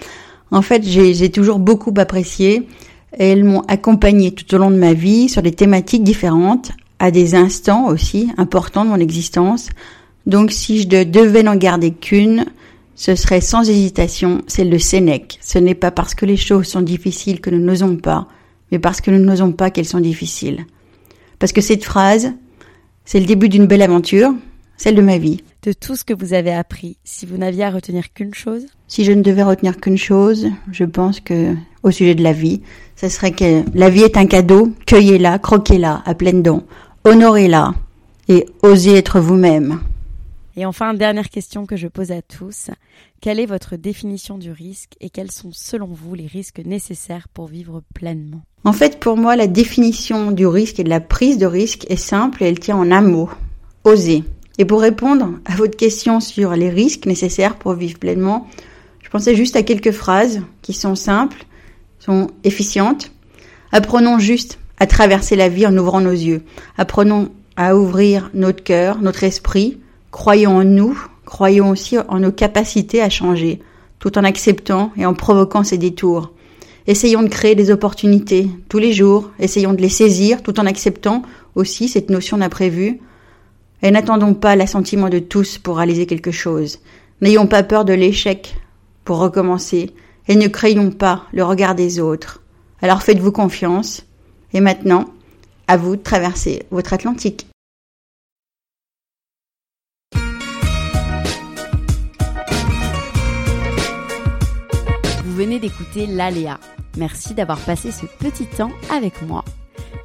[0.50, 2.66] En fait, j'ai toujours beaucoup apprécié.
[3.12, 7.34] Elles m'ont accompagné tout au long de ma vie sur des thématiques différentes, à des
[7.34, 9.68] instants aussi importants de mon existence.
[10.24, 12.46] Donc si je devais n'en garder qu'une,
[12.94, 15.38] ce serait sans hésitation celle de Sénèque.
[15.42, 18.28] Ce n'est pas parce que les choses sont difficiles que nous n'osons pas,
[18.70, 20.64] mais parce que nous n'osons pas qu'elles sont difficiles.
[21.38, 22.32] Parce que cette phrase,
[23.04, 24.32] c'est le début d'une belle aventure,
[24.76, 25.42] celle de ma vie.
[25.62, 28.66] De tout ce que vous avez appris, si vous n'aviez à retenir qu'une chose?
[28.88, 32.62] Si je ne devais retenir qu'une chose, je pense que au sujet de la vie,
[32.96, 36.62] ce serait que la vie est un cadeau, cueillez-la, croquez-la à pleines dents,
[37.04, 37.74] honorez-la
[38.28, 39.80] et osez être vous-même.
[40.56, 42.70] Et enfin, dernière question que je pose à tous.
[43.20, 47.46] Quelle est votre définition du risque et quels sont selon vous les risques nécessaires pour
[47.46, 48.42] vivre pleinement?
[48.64, 51.96] En fait, pour moi, la définition du risque et de la prise de risque est
[51.96, 53.30] simple et elle tient en un mot.
[53.84, 54.24] Oser.
[54.58, 58.46] Et pour répondre à votre question sur les risques nécessaires pour vivre pleinement,
[59.02, 61.46] je pensais juste à quelques phrases qui sont simples,
[61.98, 63.10] sont efficientes.
[63.72, 66.42] Apprenons juste à traverser la vie en ouvrant nos yeux.
[66.76, 69.78] Apprenons à ouvrir notre cœur, notre esprit.
[70.12, 73.60] Croyons en nous, croyons aussi en nos capacités à changer,
[73.98, 76.32] tout en acceptant et en provoquant ces détours.
[76.86, 81.22] Essayons de créer des opportunités tous les jours, essayons de les saisir tout en acceptant
[81.54, 83.00] aussi cette notion d'imprévu
[83.82, 86.80] Et n'attendons pas l'assentiment de tous pour réaliser quelque chose.
[87.22, 88.54] N'ayons pas peur de l'échec
[89.04, 89.92] pour recommencer
[90.28, 92.42] et ne craignons pas le regard des autres.
[92.82, 94.04] Alors faites-vous confiance.
[94.52, 95.06] Et maintenant,
[95.68, 97.46] à vous de traverser votre Atlantique.
[105.32, 106.60] Vous venez d'écouter l'Aléa.
[106.98, 109.42] Merci d'avoir passé ce petit temps avec moi.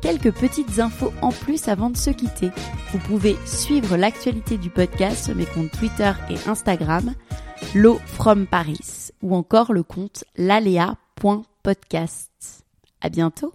[0.01, 2.49] Quelques petites infos en plus avant de se quitter.
[2.93, 7.13] Vous pouvez suivre l'actualité du podcast sur mes comptes Twitter et Instagram,
[7.75, 12.63] L'eau from Paris, ou encore le compte lalea.podcast.
[13.01, 13.51] À bientôt!